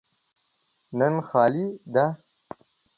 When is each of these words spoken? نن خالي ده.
نن 0.97 1.15
خالي 1.27 1.65
ده. 1.93 2.05